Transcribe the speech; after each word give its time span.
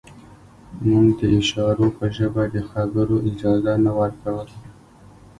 موږ 0.87 1.07
د 1.19 1.21
اشارو 1.39 1.87
په 1.97 2.05
ژبه 2.15 2.43
د 2.55 2.57
خبرو 2.69 3.15
اجازه 3.29 3.73
نه 3.83 3.91
ورکوله 3.99 4.55